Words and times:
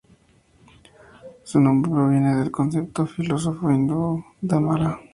Su 1.43 1.59
nombre 1.59 1.91
proviene 1.91 2.35
del 2.35 2.49
concepto 2.49 3.05
filosófico 3.05 3.69
hindú 3.71 4.25
"Dharma". 4.41 4.99